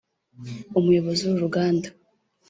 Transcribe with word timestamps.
Umuyobozi 0.79 1.21
w’uru 1.23 1.41
ruganda 1.43 1.87